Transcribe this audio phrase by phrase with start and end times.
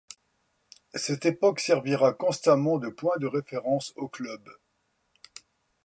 [0.95, 4.43] Cette époque servira constamment de point de référence au club.